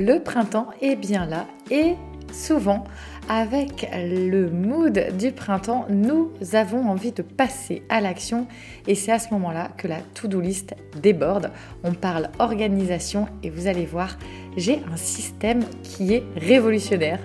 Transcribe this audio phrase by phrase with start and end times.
[0.00, 1.96] Le printemps est bien là et
[2.32, 2.84] souvent
[3.28, 8.46] avec le mood du printemps, nous avons envie de passer à l'action
[8.86, 11.50] et c'est à ce moment-là que la to-do list déborde.
[11.82, 14.16] On parle organisation et vous allez voir,
[14.56, 17.18] j'ai un système qui est révolutionnaire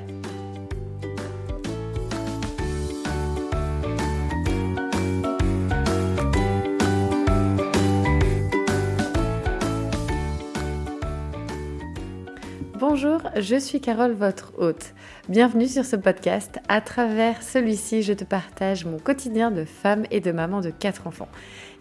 [13.36, 14.94] je suis Carole, votre hôte.
[15.28, 16.60] Bienvenue sur ce podcast.
[16.68, 21.08] À travers celui-ci, je te partage mon quotidien de femme et de maman de quatre
[21.08, 21.30] enfants.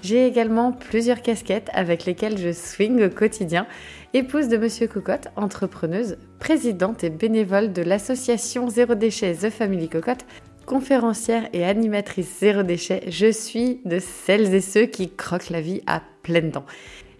[0.02, 3.66] J'ai également plusieurs casquettes avec lesquelles je swing au quotidien.
[4.14, 10.24] Épouse de Monsieur Cocotte, entrepreneuse, présidente et bénévole de l'association Zéro Déchet The Family Cocotte,
[10.64, 15.82] conférencière et animatrice Zéro Déchet, je suis de celles et ceux qui croquent la vie
[15.86, 16.66] à pleines dents.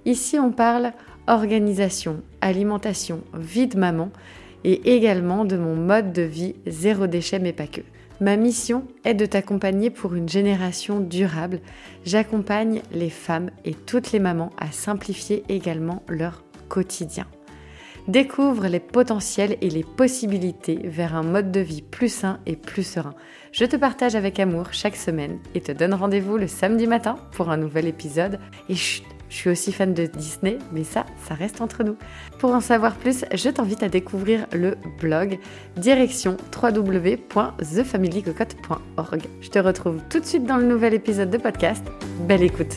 [0.05, 0.93] Ici, on parle
[1.27, 4.11] organisation, alimentation, vie de maman
[4.65, 7.81] et également de mon mode de vie zéro déchet mais pas que.
[8.21, 11.61] Ma mission est de t'accompagner pour une génération durable.
[12.05, 17.27] J'accompagne les femmes et toutes les mamans à simplifier également leur quotidien.
[18.09, 22.83] Découvre les potentiels et les possibilités vers un mode de vie plus sain et plus
[22.83, 23.15] serein.
[23.53, 27.51] Je te partage avec amour chaque semaine et te donne rendez-vous le samedi matin pour
[27.51, 28.39] un nouvel épisode.
[29.33, 31.97] Je suis aussi fan de Disney, mais ça, ça reste entre nous.
[32.39, 35.39] Pour en savoir plus, je t'invite à découvrir le blog
[35.77, 39.23] direction www.thefamilycocotte.org.
[39.41, 41.83] Je te retrouve tout de suite dans le nouvel épisode de podcast.
[42.29, 42.77] Belle écoute!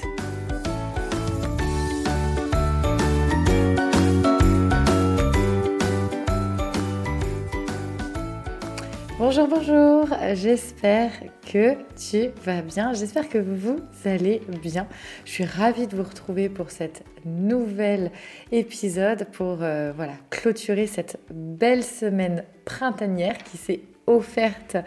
[9.36, 11.12] Bonjour, bonjour, j'espère
[11.52, 14.88] que tu vas bien, j'espère que vous allez bien.
[15.26, 18.12] Je suis ravie de vous retrouver pour cette nouvel
[18.54, 24.78] épisode, pour euh, voilà, clôturer cette belle semaine printanière qui s'est offerte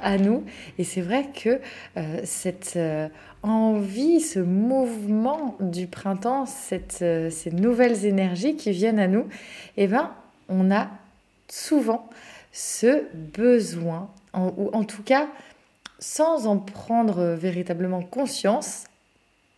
[0.00, 0.42] à nous.
[0.76, 1.60] Et c'est vrai que
[1.96, 3.08] euh, cette euh,
[3.44, 9.28] envie, ce mouvement du printemps, ces nouvelles énergies qui viennent à nous,
[9.76, 10.10] eh ben,
[10.48, 10.88] on a
[11.46, 12.08] souvent
[12.54, 15.28] ce besoin, ou en tout cas,
[15.98, 18.84] sans en prendre véritablement conscience,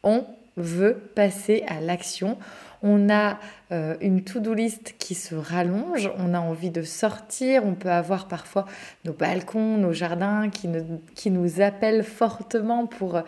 [0.03, 0.25] on
[0.57, 2.39] veut passer à l'action.
[2.83, 3.39] On a
[3.71, 8.29] euh, une to-do list qui se rallonge, on a envie de sortir, on peut avoir
[8.29, 8.65] parfois
[9.05, 10.69] nos balcons, nos jardins qui,
[11.15, 13.21] qui nous appellent fortement pour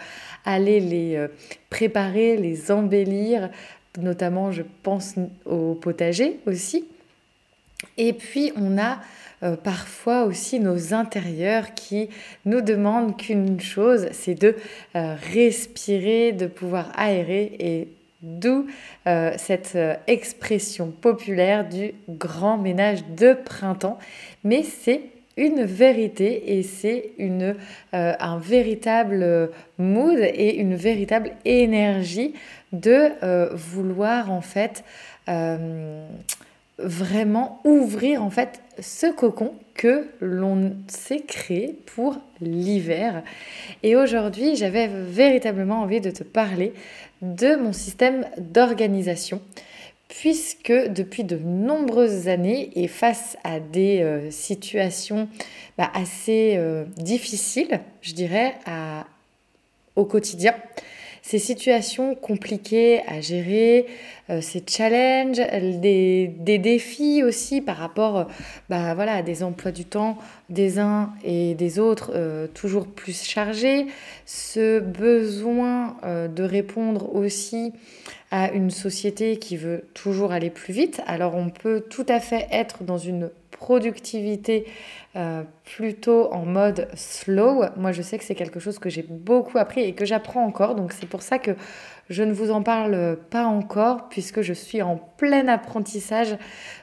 [0.46, 1.28] aller les euh,
[1.68, 3.50] préparer, les embellir,
[3.98, 6.86] notamment je pense au potager aussi.
[7.98, 8.98] Et puis on a
[9.42, 12.08] euh, parfois aussi nos intérieurs qui
[12.44, 14.56] nous demandent qu'une chose, c'est de
[14.96, 17.88] euh, respirer, de pouvoir aérer et
[18.20, 18.66] d'où
[19.06, 19.78] euh, cette
[20.08, 23.98] expression populaire du grand ménage de printemps.
[24.42, 25.02] Mais c'est
[25.36, 27.54] une vérité et c'est une,
[27.92, 32.34] un véritable mood et une véritable énergie
[32.72, 34.82] de vouloir en fait
[36.78, 43.22] vraiment ouvrir en fait ce cocon que l'on s'est créé pour l'hiver.
[43.82, 46.72] Et aujourd'hui, j'avais véritablement envie de te parler
[47.22, 49.40] de mon système d'organisation
[50.08, 55.28] puisque depuis de nombreuses années et face à des euh, situations
[55.76, 58.54] bah, assez euh, difficiles, je dirais,
[59.96, 60.54] au quotidien,
[61.28, 63.84] ces situations compliquées à gérer,
[64.30, 65.36] euh, ces challenges,
[65.78, 68.28] des, défis aussi par rapport
[68.70, 70.16] bah, voilà, à des emplois du temps
[70.48, 73.88] des uns et des autres euh, toujours plus chargés,
[74.24, 77.74] ce besoin euh, de répondre aussi
[78.30, 81.02] à une société qui veut toujours aller plus vite.
[81.06, 83.28] Alors on peut tout à fait être dans une
[83.58, 84.66] productivité
[85.16, 87.64] euh, plutôt en mode slow.
[87.76, 90.74] Moi, je sais que c'est quelque chose que j'ai beaucoup appris et que j'apprends encore.
[90.74, 91.50] Donc, c'est pour ça que
[92.08, 96.38] je ne vous en parle pas encore, puisque je suis en plein apprentissage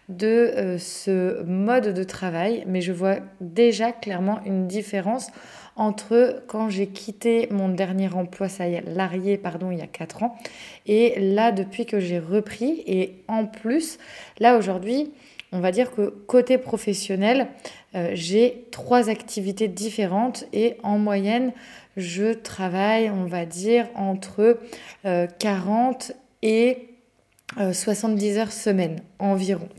[0.10, 2.64] de euh, ce mode de travail.
[2.68, 5.30] Mais je vois déjà clairement une différence
[5.78, 10.38] entre quand j'ai quitté mon dernier emploi salarié pardon, il y a 4 ans
[10.86, 12.84] et là depuis que j'ai repris.
[12.88, 13.98] Et en plus,
[14.40, 15.12] là aujourd'hui,
[15.52, 17.48] on va dire que côté professionnel,
[17.96, 21.54] euh, j'ai trois activités différentes et en moyenne,
[21.98, 24.60] je travaille, on va dire, entre
[25.40, 26.90] 40 euh, et
[27.72, 29.70] 70 euh, heures semaine environ.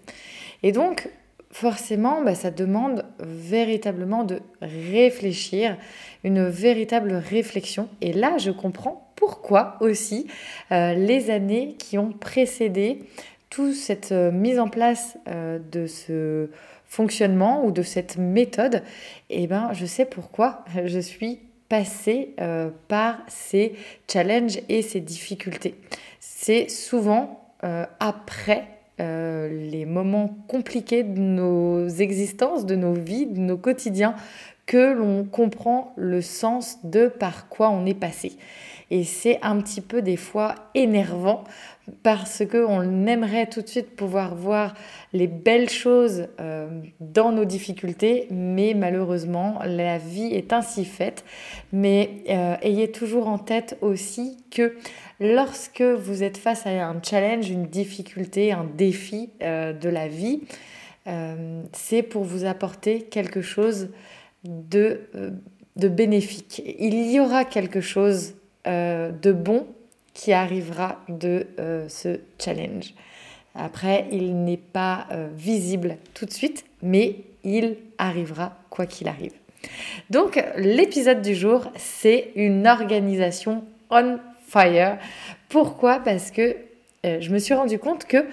[0.62, 1.10] Et donc,
[1.50, 5.76] forcément, bah, ça demande véritablement de réfléchir,
[6.24, 7.88] une véritable réflexion.
[8.00, 10.26] Et là, je comprends pourquoi aussi
[10.70, 13.04] les années qui ont précédé
[13.72, 16.48] cette mise en place de ce
[16.86, 18.82] fonctionnement ou de cette méthode,
[19.30, 22.34] eh ben, je sais pourquoi je suis passée
[22.88, 23.74] par ces
[24.10, 25.74] challenges et ces difficultés.
[26.20, 27.50] C'est souvent
[27.98, 28.68] après
[28.98, 34.14] euh, les moments compliqués de nos existences, de nos vies, de nos quotidiens,
[34.64, 38.32] que l'on comprend le sens de par quoi on est passé.
[38.90, 41.44] Et c'est un petit peu des fois énervant
[42.02, 44.74] parce qu'on aimerait tout de suite pouvoir voir
[45.12, 46.68] les belles choses euh,
[47.00, 51.24] dans nos difficultés, mais malheureusement, la vie est ainsi faite.
[51.72, 54.76] Mais euh, ayez toujours en tête aussi que
[55.20, 60.42] lorsque vous êtes face à un challenge, une difficulté, un défi euh, de la vie,
[61.72, 63.90] c'est pour vous apporter quelque chose
[64.42, 65.02] de,
[65.76, 66.60] de bénéfique.
[66.80, 68.34] Il y aura quelque chose
[68.66, 69.66] de bon
[70.16, 72.94] qui arrivera de euh, ce challenge.
[73.54, 79.34] Après, il n'est pas euh, visible tout de suite, mais il arrivera quoi qu'il arrive.
[80.08, 84.18] Donc, l'épisode du jour, c'est une organisation on
[84.48, 84.98] fire.
[85.48, 86.00] Pourquoi?
[86.00, 86.56] Parce que
[87.04, 88.26] euh, je me suis rendu compte que,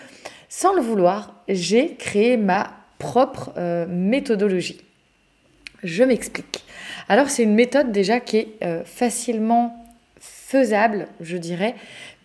[0.48, 3.52] sans le vouloir, j'ai créé ma propre
[3.90, 4.80] méthodologie.
[5.84, 6.64] Je m'explique.
[7.10, 9.83] Alors, c'est une méthode déjà qui est facilement
[10.54, 11.74] faisable, je dirais,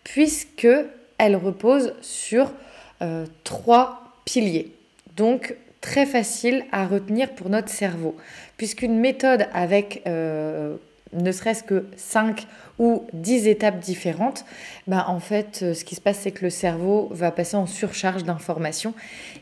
[0.04, 0.68] puisque
[1.16, 2.52] elle repose sur
[3.00, 4.70] euh, trois piliers.
[5.16, 8.16] Donc très facile à retenir pour notre cerveau,
[8.58, 10.76] puisqu'une méthode avec euh,
[11.14, 12.46] ne serait-ce que 5
[12.78, 14.44] ou 10 étapes différentes,
[14.86, 17.66] bah en fait, euh, ce qui se passe, c'est que le cerveau va passer en
[17.66, 18.92] surcharge d'informations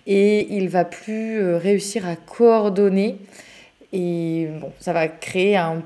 [0.06, 3.18] et il va plus réussir à coordonner
[3.92, 5.82] et bon, ça va créer un,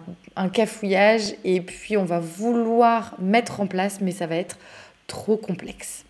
[0.52, 4.58] cafouillage et puis on va vouloir mettre en place, mais ça va être
[5.06, 6.04] trop complexe.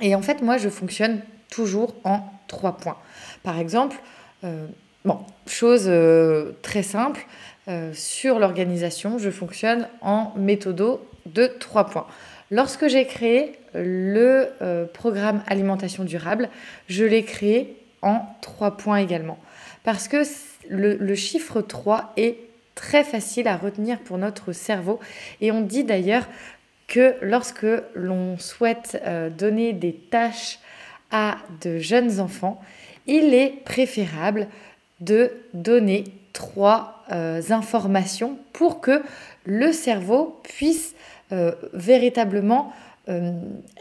[0.00, 1.20] Et en fait, moi, je fonctionne
[1.50, 2.96] toujours en trois points.
[3.42, 3.96] Par exemple,
[4.44, 4.66] euh,
[5.04, 7.26] bon, chose euh, très simple,
[7.68, 12.06] euh, sur l'organisation, je fonctionne en méthodo de trois points.
[12.50, 14.50] Lorsque j'ai créé le
[14.92, 16.50] programme alimentation durable,
[16.88, 19.38] je l'ai créé en trois points également.
[19.84, 20.22] Parce que
[20.68, 22.38] le, chiffre 3 est
[22.74, 24.98] très facile à retenir pour notre cerveau.
[25.40, 26.26] Et on dit d'ailleurs
[26.88, 30.58] que lorsque l'on souhaite euh, donner des tâches
[31.10, 32.60] à de jeunes enfants,
[33.06, 34.48] il est préférable
[35.00, 39.02] de donner trois euh, informations pour que
[39.44, 40.94] le cerveau puisse
[41.30, 42.72] euh, véritablement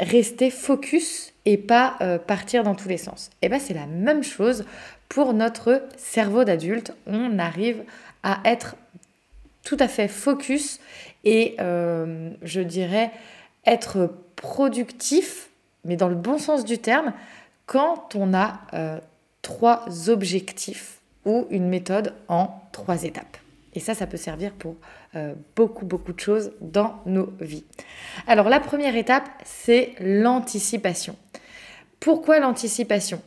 [0.02, 1.96] rester focus et pas
[2.28, 3.30] partir dans tous les sens.
[3.42, 4.66] Et bien c'est la même chose
[5.14, 7.84] pour notre cerveau d'adulte, on arrive
[8.24, 8.76] à être
[9.64, 10.80] tout à fait focus
[11.24, 13.12] et euh, je dirais
[13.64, 15.52] être productif,
[15.86, 17.14] mais dans le bon sens du terme,
[17.68, 18.98] quand on a euh,
[19.44, 23.38] trois objectifs ou une méthode en trois étapes.
[23.76, 24.78] Et ça, ça peut servir pour
[25.16, 27.66] euh, beaucoup, beaucoup de choses dans nos vies.
[28.26, 31.16] Alors la première étape, c'est l'anticipation.
[32.00, 33.22] Pourquoi l'anticipation?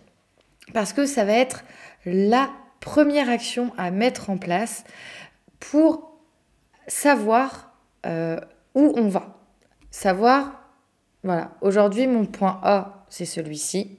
[0.72, 1.64] Parce que ça va être
[2.04, 4.84] la première action à mettre en place
[5.60, 6.20] pour
[6.86, 7.72] savoir
[8.04, 8.38] euh,
[8.74, 9.38] où on va.
[9.90, 10.70] Savoir,
[11.22, 13.96] voilà, aujourd'hui mon point A, c'est celui-ci.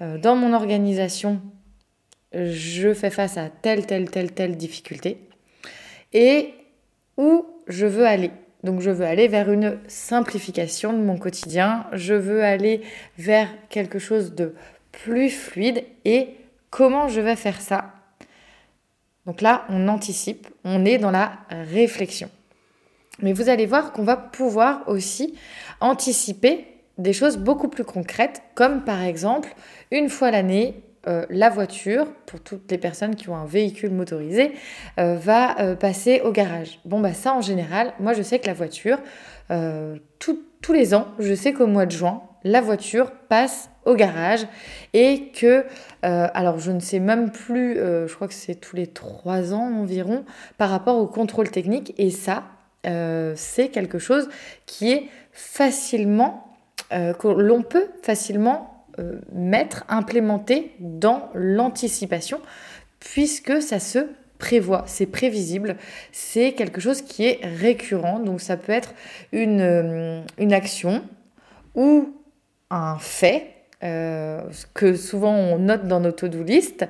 [0.00, 1.40] Euh, dans mon organisation,
[2.32, 5.28] je fais face à telle, telle, telle, telle difficulté.
[6.12, 6.54] Et
[7.16, 8.30] où je veux aller.
[8.62, 12.82] Donc je veux aller vers une simplification de mon quotidien, je veux aller
[13.18, 14.54] vers quelque chose de
[14.92, 16.36] plus fluide et
[16.70, 17.90] Comment je vais faire ça
[19.26, 22.30] Donc là, on anticipe, on est dans la réflexion.
[23.20, 25.34] Mais vous allez voir qu'on va pouvoir aussi
[25.80, 26.66] anticiper
[26.96, 29.54] des choses beaucoup plus concrètes, comme par exemple,
[29.90, 34.52] une fois l'année, euh, la voiture, pour toutes les personnes qui ont un véhicule motorisé,
[34.98, 36.78] euh, va euh, passer au garage.
[36.84, 38.98] Bon, bah ça en général, moi je sais que la voiture,
[40.20, 44.46] tous les ans, je sais qu'au mois de juin, la voiture passe au garage
[44.92, 45.64] et que,
[46.04, 49.54] euh, alors je ne sais même plus, euh, je crois que c'est tous les trois
[49.54, 50.24] ans environ,
[50.58, 51.94] par rapport au contrôle technique.
[51.98, 52.44] Et ça,
[52.86, 54.28] euh, c'est quelque chose
[54.66, 56.46] qui est facilement,
[56.90, 58.84] que l'on peut facilement
[59.32, 62.40] mettre, implémenter dans l'anticipation,
[62.98, 65.76] puisque ça se prévoit, c'est prévisible,
[66.10, 68.18] c'est quelque chose qui est récurrent.
[68.18, 68.92] Donc ça peut être
[69.30, 71.04] une, une action
[71.76, 72.12] ou
[72.70, 74.42] un fait euh,
[74.74, 76.86] que souvent on note dans nos to-do list,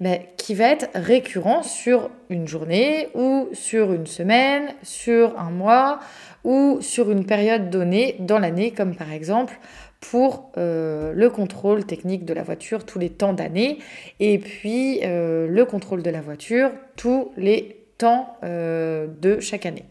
[0.00, 6.00] mais qui va être récurrent sur une journée ou sur une semaine, sur un mois
[6.44, 9.58] ou sur une période donnée dans l'année, comme par exemple
[10.00, 13.78] pour euh, le contrôle technique de la voiture tous les temps d'année
[14.18, 19.84] et puis euh, le contrôle de la voiture tous les temps de chaque année.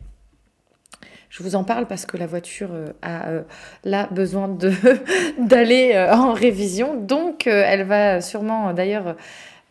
[1.29, 2.71] Je vous en parle parce que la voiture
[3.01, 3.25] a
[3.83, 4.47] là besoin
[5.37, 6.95] d'aller en révision.
[6.95, 9.15] Donc elle va sûrement, d'ailleurs,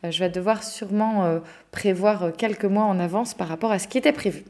[0.09, 1.41] je vais devoir sûrement
[1.73, 4.45] prévoir quelques mois en avance par rapport à ce qui était prévu.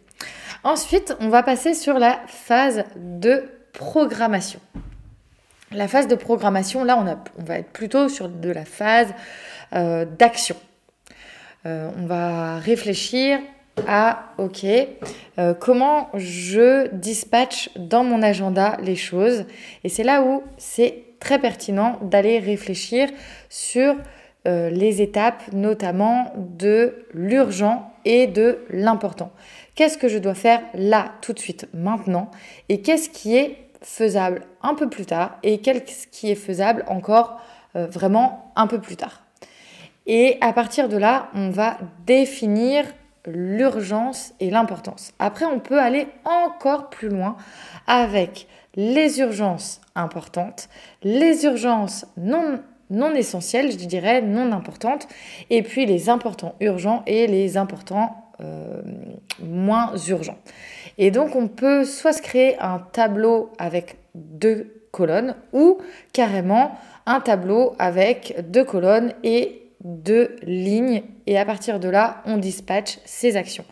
[0.65, 4.61] Ensuite, on va passer sur la phase de programmation.
[5.73, 9.12] La phase de programmation, là, on, va être plutôt sur de la phase
[9.75, 10.57] euh, d'action.
[11.67, 13.38] Euh, on va réfléchir
[13.87, 14.65] à, ok,
[15.39, 19.45] euh, comment je dispatche dans mon agenda les choses.
[19.85, 23.09] Et c'est là où c'est très pertinent d'aller réfléchir
[23.49, 23.95] sur
[24.45, 29.31] les étapes, notamment de l'urgent et de l'important.
[29.75, 32.31] Qu'est-ce que je dois faire là, tout de suite, maintenant?
[32.71, 35.39] Et qu'est-ce qui est faisable un peu plus tard?
[35.43, 37.41] Et qu'est-ce qui est faisable encore
[37.77, 39.23] euh, vraiment un peu plus tard?
[40.07, 42.85] Et à partir de là, on va définir
[43.33, 45.13] l'urgence et l'importance.
[45.19, 47.37] Après, on peut aller encore plus loin
[47.87, 50.69] avec les urgences importantes,
[51.03, 55.09] les urgences non, non essentielles, je dirais, non importantes,
[55.51, 58.83] et puis les importants urgents et les importants euh,
[59.43, 60.39] moins urgents.
[60.97, 65.79] Et donc on peut soit se créer un tableau avec deux colonnes ou
[66.13, 71.03] carrément un tableau avec deux colonnes et deux lignes.
[71.27, 73.65] Et à partir de là, on dispatche ces actions.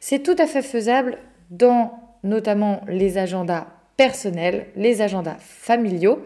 [0.00, 1.18] C'est tout à fait faisable
[1.50, 1.92] dans
[2.24, 3.66] notamment les agendas
[3.96, 6.24] personnels, les agendas familiaux.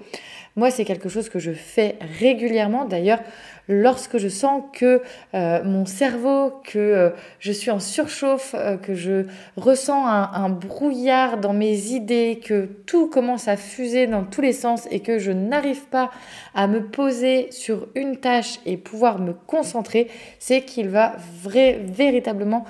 [0.57, 2.87] Moi, c'est quelque chose que je fais régulièrement.
[2.87, 3.21] D'ailleurs,
[3.69, 5.03] lorsque je sens que
[5.35, 11.39] euh, mon cerveau, que euh, je suis en surchauffe, euh, que je ressens un, brouillard
[11.39, 15.33] dans mes idées, que tout commence à fuser dans tous les sens et que je
[15.33, 16.11] n'arrive pas
[16.55, 20.09] à me poser sur une tâche et pouvoir me concentrer,
[20.39, 22.65] c'est qu'il va véritablement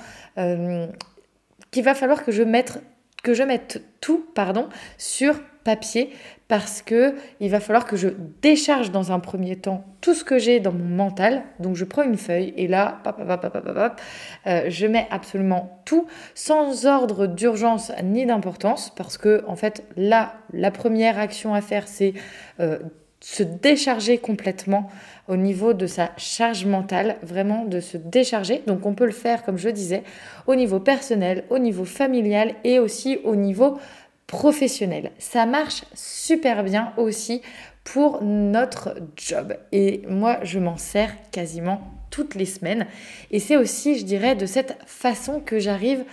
[1.70, 2.82] qu'il va falloir que je mette
[3.22, 5.34] que je mette tout pardon sur
[5.66, 6.10] papier
[6.46, 8.08] parce que il va falloir que je
[8.40, 11.42] décharge dans un premier temps tout ce que j'ai dans mon mental.
[11.58, 13.02] Donc je prends une feuille et là,
[14.46, 20.34] euh, je mets absolument tout sans ordre d'urgence ni d'importance parce que en fait là,
[20.52, 22.14] la première action à faire c'est
[22.60, 22.78] euh,
[23.20, 24.88] se décharger complètement
[25.26, 28.62] au niveau de sa charge mentale, vraiment de se décharger.
[28.68, 30.04] Donc on peut le faire, comme je disais,
[30.46, 33.78] au niveau personnel, au niveau familial et aussi au niveau
[34.26, 35.12] professionnel.
[35.18, 37.42] Ça marche super bien aussi
[37.84, 39.56] pour notre job.
[39.72, 41.80] Et moi, je m'en sers quasiment
[42.10, 42.86] toutes les semaines.
[43.30, 46.04] Et c'est aussi, je dirais, de cette façon que j'arrive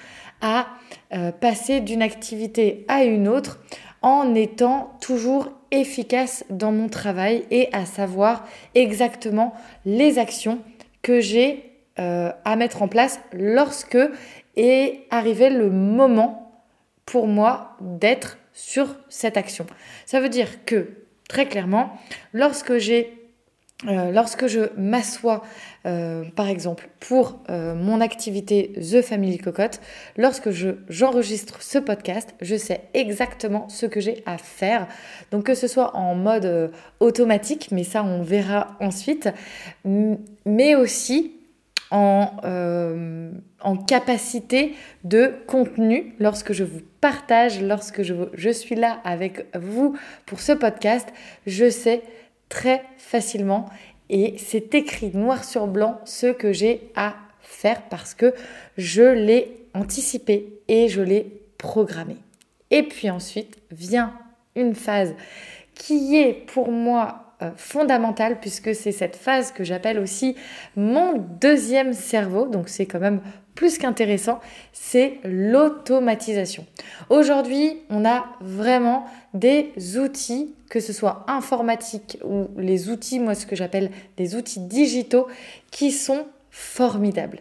[0.41, 0.67] à
[1.13, 3.59] euh, passer d'une activité à une autre
[4.01, 9.53] en étant toujours efficace dans mon travail et à savoir exactement
[9.85, 10.59] les actions
[11.01, 13.97] que j'ai euh, à mettre en place lorsque
[14.57, 16.42] est arrivé le moment
[17.05, 19.65] pour moi d'être sur cette action.
[20.05, 20.89] Ça veut dire que,
[21.27, 21.97] très clairement,
[22.33, 23.23] lorsque j'ai
[23.87, 25.43] euh, lorsque je m'assois,
[25.85, 29.81] euh, par exemple, pour euh, mon activité The Family Cocotte,
[30.15, 30.49] lorsque
[30.87, 34.87] j'enregistre ce podcast, je sais exactement ce que j'ai à faire.
[35.31, 39.29] Donc que ce soit en mode automatique, mais ça on verra ensuite,
[40.45, 41.42] mais aussi
[41.93, 43.31] euh,
[43.61, 44.73] en, capacité
[45.03, 49.95] de contenu lorsque je vous partage, lorsque je, je suis là avec vous
[50.25, 51.07] pour ce podcast,
[51.45, 52.01] je sais
[52.49, 53.69] très facilement
[54.09, 58.33] et c'est écrit noir sur blanc ce que j'ai à faire parce que
[58.77, 62.17] je l'ai anticipé et je l'ai programmé.
[62.71, 64.13] Et puis ensuite vient
[64.55, 65.15] une phase
[65.75, 70.35] qui est pour moi fondamentale puisque c'est cette phase que j'appelle aussi
[70.75, 73.21] mon deuxième cerveau, donc c'est quand même
[73.55, 74.39] plus qu'intéressant,
[74.71, 76.65] c'est l'automatisation.
[77.09, 83.45] Aujourd'hui, on a vraiment des outils, que ce soit informatiques ou les outils, moi ce
[83.45, 85.27] que j'appelle des outils digitaux,
[85.71, 87.39] qui sont formidables.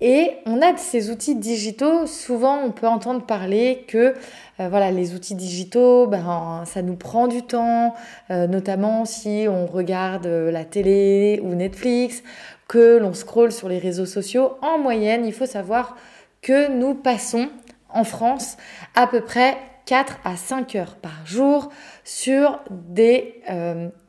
[0.00, 4.14] Et on a de ces outils digitaux, souvent on peut entendre parler que
[4.60, 7.94] euh, voilà, les outils digitaux, ben, ça nous prend du temps,
[8.30, 12.22] euh, notamment si on regarde euh, la télé ou Netflix,
[12.66, 14.56] que l'on scrolle sur les réseaux sociaux.
[14.60, 15.96] En moyenne, il faut savoir
[16.42, 17.48] que nous passons
[17.88, 18.56] en France
[18.94, 21.70] à peu près 4 à 5 heures par jour
[22.04, 23.42] sur des,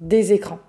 [0.02, 0.60] des écrans.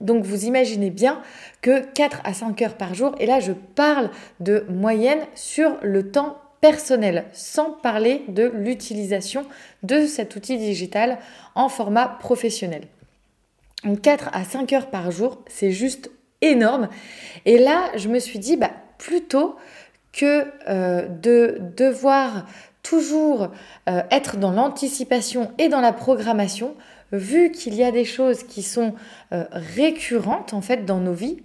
[0.00, 1.22] Donc vous imaginez bien
[1.62, 4.10] que 4 à 5 heures par jour, et là je parle
[4.40, 9.46] de moyenne sur le temps personnel, sans parler de l'utilisation
[9.82, 11.18] de cet outil digital
[11.54, 12.82] en format professionnel.
[14.02, 16.10] 4 à 5 heures par jour, c'est juste
[16.42, 16.88] énorme.
[17.46, 19.56] Et là, je me suis dit, bah, plutôt
[20.12, 22.46] que euh, de devoir
[22.82, 23.48] toujours
[23.88, 26.74] euh, être dans l'anticipation et dans la programmation,
[27.12, 28.94] vu qu'il y a des choses qui sont
[29.32, 31.42] euh, récurrentes en fait dans nos vies,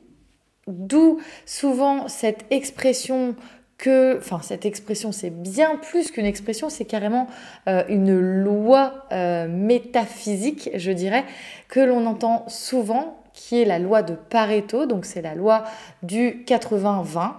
[0.67, 3.35] d'où souvent cette expression
[3.77, 7.27] que, enfin cette expression c'est bien plus qu'une expression, c'est carrément
[7.67, 9.05] une loi
[9.49, 11.25] métaphysique, je dirais,
[11.67, 15.65] que l'on entend souvent, qui est la loi de Pareto, donc c'est la loi
[16.03, 17.33] du 80-20.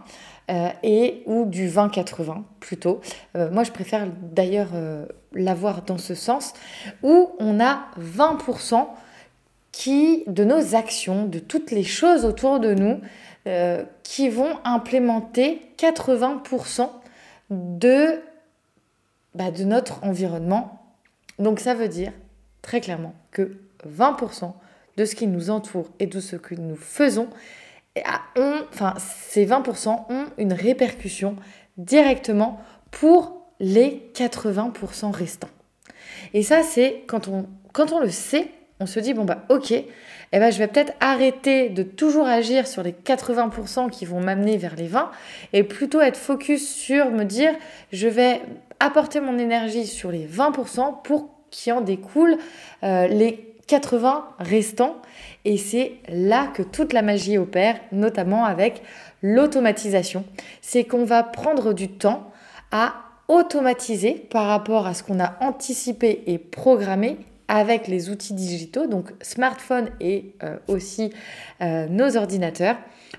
[0.48, 3.00] Euh, et ou du 20-80 plutôt.
[3.36, 6.52] Euh, moi, je préfère d'ailleurs euh, l'avoir dans ce sens,
[7.02, 8.86] où on a 20%
[9.72, 13.00] qui, de nos actions, de toutes les choses autour de nous,
[14.02, 16.90] qui vont implémenter 80%
[17.50, 18.20] de,
[19.34, 20.82] bah, de notre environnement.
[21.38, 22.12] Donc ça veut dire
[22.62, 24.52] très clairement que 20%
[24.96, 27.28] de ce qui nous entoure et de ce que nous faisons
[28.72, 31.36] enfin, ces 20% ont une répercussion
[31.76, 32.60] directement
[32.90, 35.48] pour les 80% restants.
[36.34, 38.50] Et ça, c'est quand on, quand on le sait,
[38.80, 39.84] on se dit, bon, bah ok, eh
[40.32, 44.76] ben, je vais peut-être arrêter de toujours agir sur les 80% qui vont m'amener vers
[44.76, 45.10] les 20
[45.52, 47.54] et plutôt être focus sur me dire,
[47.92, 48.42] je vais
[48.80, 52.36] apporter mon énergie sur les 20% pour qu'il en découle
[52.82, 54.96] euh, les 80 restants.
[55.44, 58.82] Et c'est là que toute la magie opère, notamment avec
[59.22, 60.24] l'automatisation.
[60.60, 62.30] C'est qu'on va prendre du temps
[62.72, 62.94] à
[63.28, 67.16] automatiser par rapport à ce qu'on a anticipé et programmé
[67.48, 71.12] avec les outils digitaux, donc smartphone et euh, aussi
[71.60, 72.76] euh, nos ordinateurs.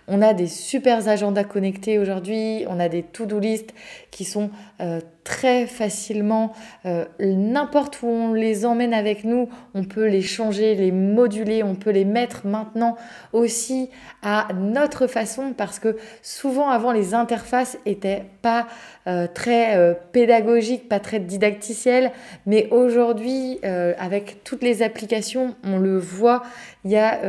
[0.09, 3.73] On a des super agendas connectés aujourd'hui, on a des to-do list
[4.09, 6.53] qui sont euh, très facilement,
[6.85, 11.75] euh, n'importe où on les emmène avec nous, on peut les changer, les moduler, on
[11.75, 12.95] peut les mettre maintenant
[13.33, 13.89] aussi
[14.23, 18.67] à notre façon parce que souvent avant les interfaces étaient pas
[19.07, 22.13] euh, très pédagogiques, pas très didacticielles,
[22.45, 26.43] mais aujourd'hui avec toutes les applications, on le voit,
[26.85, 27.19] il y a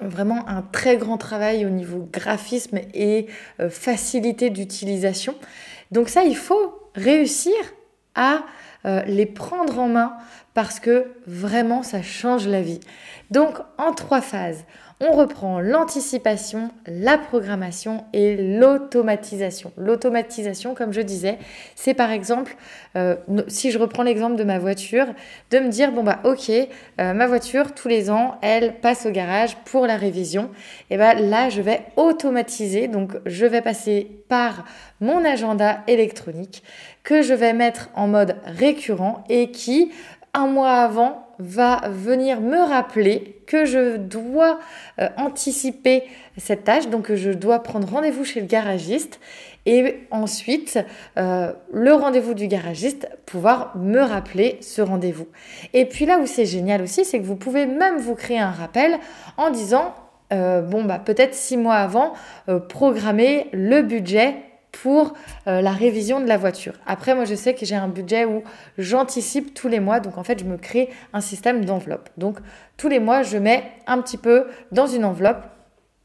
[0.00, 3.26] vraiment un très grand travail au niveau graphisme et
[3.60, 5.34] euh, facilité d'utilisation.
[5.90, 7.54] Donc ça, il faut réussir
[8.14, 8.44] à
[8.86, 10.16] euh, les prendre en main
[10.54, 12.80] parce que vraiment, ça change la vie.
[13.30, 14.64] Donc en trois phases,
[15.04, 19.72] on reprend l'anticipation, la programmation et l'automatisation.
[19.76, 21.38] L'automatisation, comme je disais,
[21.74, 22.56] c'est par exemple,
[22.96, 23.16] euh,
[23.48, 25.06] si je reprends l'exemple de ma voiture,
[25.50, 29.10] de me dire, bon bah ok, euh, ma voiture, tous les ans, elle passe au
[29.10, 30.50] garage pour la révision.
[30.90, 34.64] Et bien là, je vais automatiser, donc je vais passer par
[35.00, 36.62] mon agenda électronique
[37.02, 39.92] que je vais mettre en mode récurrent et qui,
[40.32, 44.58] un mois avant, va venir me rappeler que je dois
[44.98, 46.04] euh, anticiper
[46.36, 49.20] cette tâche, donc je dois prendre rendez-vous chez le garagiste
[49.66, 50.78] et ensuite
[51.16, 55.28] euh, le rendez-vous du garagiste pouvoir me rappeler ce rendez-vous.
[55.72, 58.50] Et puis là où c'est génial aussi, c'est que vous pouvez même vous créer un
[58.50, 58.98] rappel
[59.36, 59.94] en disant
[60.32, 62.14] euh, bon bah peut-être six mois avant
[62.68, 64.36] programmer le budget
[64.82, 65.14] pour
[65.46, 66.74] euh, la révision de la voiture.
[66.86, 68.42] Après, moi, je sais que j'ai un budget où
[68.76, 70.00] j'anticipe tous les mois.
[70.00, 72.08] Donc, en fait, je me crée un système d'enveloppe.
[72.18, 72.38] Donc,
[72.76, 75.44] tous les mois, je mets un petit peu dans une enveloppe.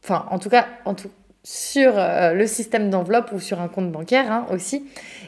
[0.04, 1.10] Enfin, en tout cas, en tout,
[1.44, 4.86] sur euh, le système d'enveloppe ou sur un compte bancaire hein, aussi.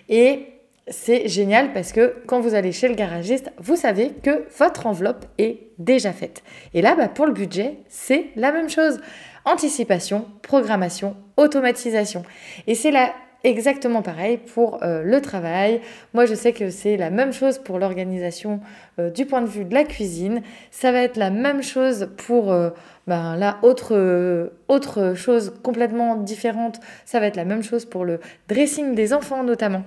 [0.08, 0.48] Et
[0.88, 5.26] c'est génial parce que quand vous allez chez le garagiste, vous savez que votre enveloppe
[5.38, 6.44] est déjà faite.
[6.74, 9.00] Et là, bah, pour le budget, c'est la même chose.
[9.46, 12.24] Anticipation, programmation, automatisation.
[12.68, 15.82] Et c'est la exactement pareil pour euh, le travail.
[16.14, 18.60] Moi, je sais que c'est la même chose pour l'organisation
[19.00, 20.42] euh, du point de vue de la cuisine.
[20.70, 22.70] Ça va être la même chose pour euh,
[23.08, 26.80] ben, autre, autre chose complètement différente.
[27.06, 29.84] Ça va être la même chose pour le dressing des enfants notamment.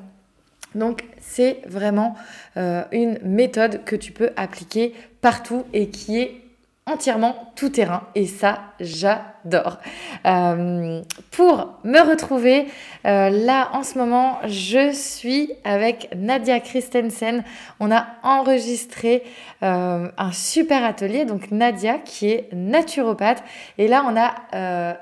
[0.75, 2.17] Donc, c'est vraiment
[2.57, 6.44] une méthode que tu peux appliquer partout et qui est
[6.87, 9.79] entièrement tout terrain et ça j'adore.
[10.27, 12.67] Euh, pour me retrouver
[13.07, 17.43] euh, là en ce moment je suis avec Nadia Christensen.
[17.81, 19.23] On a enregistré
[19.63, 23.43] euh, un super atelier donc Nadia qui est naturopathe
[23.79, 24.97] et là on a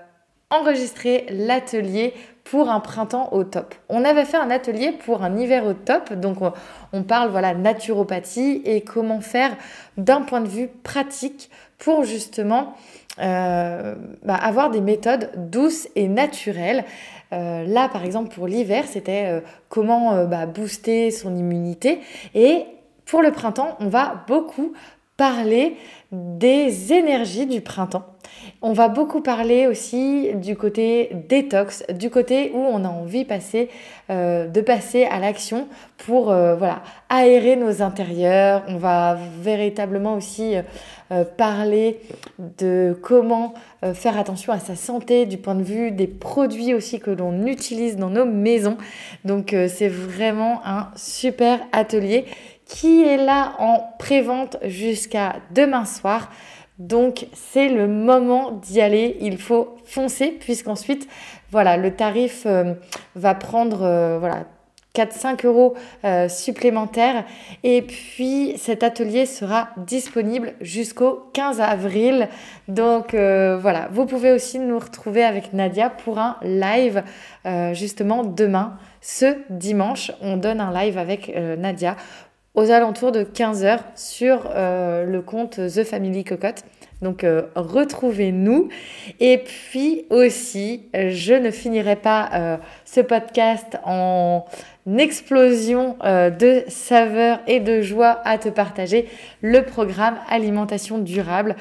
[0.51, 2.13] enregistré l'atelier
[2.45, 3.75] pour un printemps au top.
[3.89, 6.39] On avait fait un atelier pour un hiver au top, donc
[6.93, 9.57] on, parle voilà naturopathie et comment faire
[9.97, 11.51] d'un point de vue pratique
[11.83, 12.75] pour justement
[13.19, 16.85] bah, avoir des méthodes douces et naturelles.
[17.31, 22.01] là, par exemple, pour l'hiver, c'était comment bah, booster son immunité.
[22.35, 22.65] Et
[23.05, 24.73] pour le printemps, on va beaucoup
[25.17, 25.77] parler
[26.11, 28.05] des énergies du printemps.
[28.61, 33.69] On va beaucoup parler aussi du côté détox, du côté où on a envie passer,
[34.11, 35.69] euh, de passer à l'action
[35.99, 38.63] pour euh, voilà, aérer nos intérieurs.
[38.69, 40.55] On va véritablement aussi
[41.13, 42.01] euh, parler
[42.59, 43.55] de comment
[43.95, 47.97] faire attention à sa santé du point de vue des produits aussi que l'on utilise
[47.97, 48.77] dans nos maisons.
[49.25, 52.25] Donc c'est vraiment un super atelier
[52.65, 56.31] qui est là en prévente jusqu'à demain soir.
[56.79, 61.09] Donc c'est le moment d'y aller, il faut foncer puisqu'ensuite
[61.51, 62.75] voilà, le tarif euh,
[63.15, 64.47] va prendre euh, voilà
[64.95, 65.75] 4-5 euros
[66.05, 67.25] euh, supplémentaires.
[67.63, 72.29] Et puis cet atelier sera disponible jusqu'au 15 avril.
[72.69, 77.03] Donc voilà, vous pouvez aussi nous retrouver avec Nadia pour un live
[77.73, 80.13] justement demain, ce dimanche.
[80.21, 81.97] On donne un live avec Nadia
[82.55, 86.65] aux alentours de 15h sur euh, le compte The Family Cocotte.
[87.03, 88.69] Donc euh, retrouvez-nous.
[89.21, 94.47] Et puis aussi, je ne finirai pas euh, ce podcast en
[94.99, 99.09] explosion de saveurs et de joie à te partager
[99.41, 101.57] le programme Alimentation durable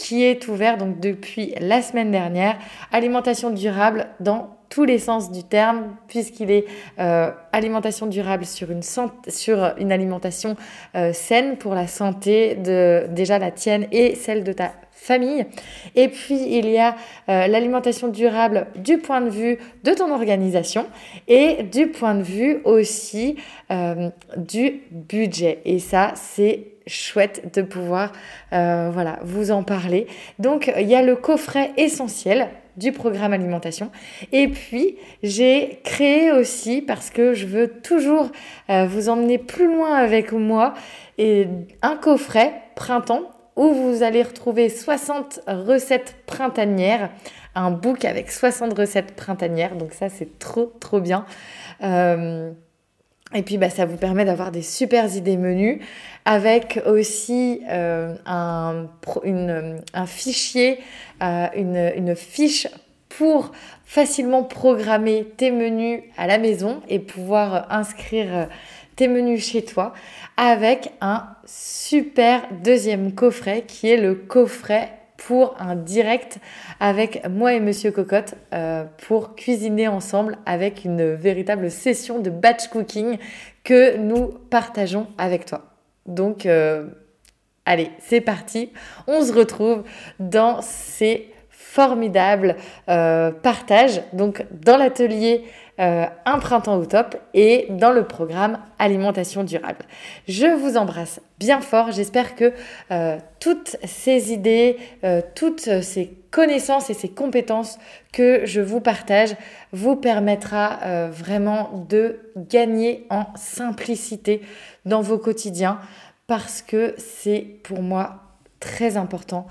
[0.00, 2.56] qui est ouvert donc depuis la semaine dernière.
[2.90, 6.64] Alimentation durable dans tous les sens du terme, puisqu'il est
[6.98, 10.56] euh, alimentation durable sur une, alimentation
[10.94, 15.44] euh, saine pour la santé de déjà la tienne et celle de ta famille.
[15.96, 16.96] Et puis, il y a
[17.28, 20.86] euh, l'alimentation durable du point de vue de ton organisation
[21.28, 23.36] et du point de vue aussi
[24.36, 25.60] du budget.
[25.66, 28.12] Et ça, c'est chouette de pouvoir
[28.50, 30.06] voilà, vous en parler.
[30.38, 33.90] Donc, il y a le coffret essentiel du programme alimentation.
[34.32, 38.30] Et puis, j'ai créé aussi, parce que je veux toujours
[38.70, 40.74] euh, vous emmener plus loin avec moi,
[41.18, 47.10] un coffret printemps où vous allez retrouver 60 recettes printanières,
[47.54, 49.76] un book avec 60 recettes printanières.
[49.76, 51.26] Donc ça, c'est trop, trop bien.
[51.82, 52.52] Euh,
[53.32, 55.80] et puis, bah, ça vous permet d'avoir des super idées menus
[56.24, 58.86] avec aussi euh, un,
[60.06, 60.78] fichier,
[61.22, 62.66] euh, une, fiche
[63.08, 63.52] pour
[63.84, 68.48] facilement programmer tes menus à la maison et pouvoir inscrire
[68.96, 69.94] tes menus chez toi
[70.36, 76.38] avec un super deuxième coffret qui est le coffret pour un direct
[76.80, 82.68] avec moi et Monsieur Cocotte euh, pour cuisiner ensemble avec une véritable session de batch
[82.68, 83.18] cooking
[83.62, 85.66] que nous partageons avec toi.
[86.06, 86.86] Donc, euh,
[87.66, 88.72] allez, c'est parti.
[89.06, 89.84] On se retrouve
[90.18, 91.30] dans ces
[91.70, 92.56] formidables
[92.88, 95.44] euh, partages, donc dans l'atelier
[95.78, 99.86] euh, Un printemps au top et dans le programme Alimentation durable.
[100.28, 101.92] Je vous embrasse bien fort.
[101.92, 102.52] J'espère que
[102.90, 107.78] euh, toutes ces idées, euh, toutes ces connaissances et ces compétences
[108.12, 109.36] que je vous partage
[109.72, 114.42] vous permettra vraiment de gagner en simplicité
[114.84, 115.78] dans vos quotidiens
[116.26, 118.20] parce que c'est pour moi
[118.60, 119.46] très important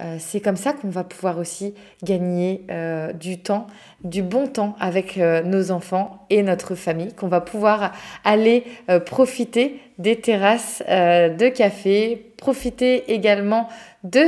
[0.00, 3.68] euh, c'est comme ça qu'on va pouvoir aussi gagner euh, du temps,
[4.02, 7.92] du bon temps avec euh, nos enfants et notre famille, qu'on va pouvoir
[8.24, 8.64] aller
[9.06, 13.68] profiter des terrasses de café, profiter également
[14.02, 14.22] de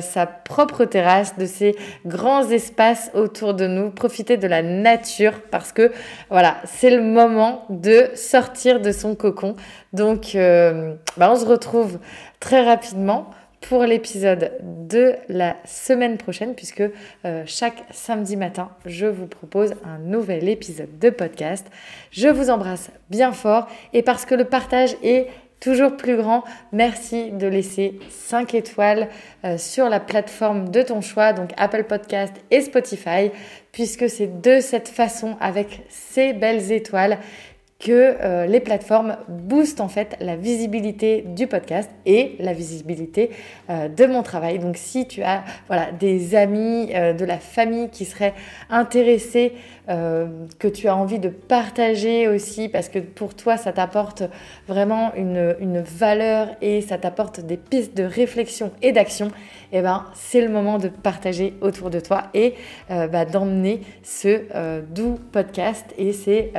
[0.00, 5.72] sa propre terrasse, de ces grands espaces autour de nous, profiter de la nature parce
[5.72, 5.92] que
[6.30, 9.54] voilà, c'est le moment de sortir de son cocon.
[9.92, 11.98] Donc, bah, on se retrouve
[12.40, 13.30] très rapidement
[13.62, 16.82] pour l'épisode de la semaine prochaine, puisque
[17.24, 21.66] euh, chaque samedi matin, je vous propose un nouvel épisode de podcast.
[22.10, 25.28] Je vous embrasse bien fort et parce que le partage est
[25.62, 29.08] toujours plus grand, merci de laisser 5 étoiles
[29.44, 33.30] euh, sur la plateforme de ton choix, donc Apple Podcast et Spotify,
[33.70, 37.18] puisque c'est de cette façon, avec ces belles étoiles,
[37.82, 43.30] que euh, les plateformes boostent en fait la visibilité du podcast et la visibilité
[43.70, 44.60] euh, de mon travail.
[44.60, 48.34] Donc si tu as voilà, des amis, euh, de la famille qui seraient
[48.70, 49.54] intéressés,
[49.88, 54.22] que tu as envie de partager aussi, parce que pour toi ça t'apporte
[54.68, 59.28] vraiment une, une, valeur et ça t'apporte des pistes de réflexion et d'action,
[59.72, 62.54] et eh ben c'est le moment de partager autour de toi et
[62.88, 66.52] bah, d'emmener ce doux podcast et c'est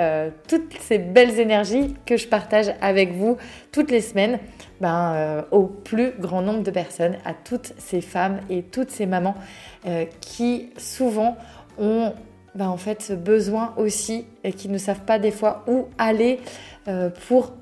[0.47, 3.37] toutes ces belles énergies que je partage avec vous
[3.71, 4.39] toutes les semaines
[4.83, 9.05] ben, euh, au plus grand nombre de personnes, à toutes ces femmes et toutes ces
[9.05, 9.35] mamans
[9.85, 11.37] euh, qui souvent
[11.77, 12.13] ont
[12.55, 16.39] ben, en fait besoin aussi et qui ne savent pas des fois où aller
[16.87, 17.53] euh, pour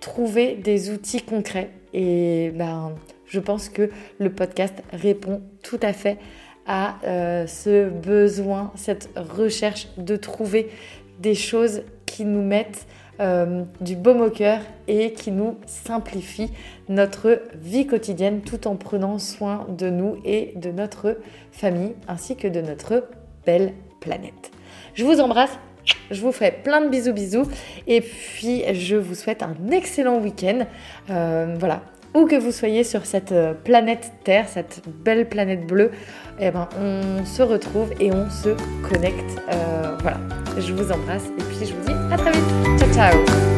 [0.00, 1.70] trouver des outils concrets.
[1.92, 2.92] Et ben,
[3.26, 6.18] je pense que le podcast répond tout à fait
[6.66, 6.96] à
[7.48, 10.68] ce besoin, cette recherche de trouver
[11.18, 12.86] des choses qui nous mettent
[13.20, 16.50] euh, du baume au cœur et qui nous simplifie
[16.88, 21.18] notre vie quotidienne tout en prenant soin de nous et de notre
[21.52, 23.04] famille ainsi que de notre
[23.44, 24.50] belle planète.
[24.94, 25.58] Je vous embrasse,
[26.10, 27.46] je vous fais plein de bisous bisous
[27.86, 30.66] et puis je vous souhaite un excellent week-end.
[31.10, 31.82] Euh, voilà,
[32.14, 35.90] où que vous soyez sur cette euh, planète Terre, cette belle planète bleue,
[36.38, 38.50] eh ben, on se retrouve et on se
[38.86, 39.40] connecte.
[40.02, 40.18] voilà,
[40.58, 42.78] je vous embrasse et puis je vous dis à très vite.
[42.78, 43.51] Ciao ciao